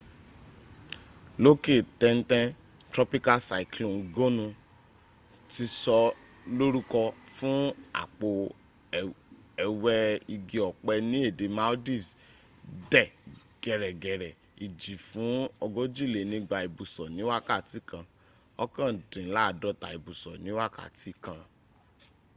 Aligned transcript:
lókè 1.43 1.75
tẹ́ntẹ́n, 1.99 2.47
tropical 2.93 3.39
cyclone 3.49 3.99
gonu 4.15 4.45
ti 5.51 5.63
sọ 5.81 5.97
lórúkọ 6.57 7.01
fún 7.35 7.59
àpò 8.01 8.29
ẹwẹ́ 9.65 10.01
igi 10.35 10.57
ọ̀pẹ 10.69 10.93
ni 11.09 11.17
èdè 11.29 11.45
maldives 11.57 12.09
dẹ 12.91 13.03
gẹ̀rẹ́gẹ̀rẹ́ 13.63 14.37
ìjì 14.65 14.93
fún 15.07 15.31
ogójìlénígba 15.65 16.57
ìbùsọ̀ 16.67 17.07
ní 17.15 17.21
wákàtí 17.29 17.79
kan 17.89 18.03
òkàndínládọ́ta 18.63 19.87
ìbùsọ̀ 19.97 20.35
ni 20.43 20.49
wákàtí 20.59 21.11
kan 21.23 21.39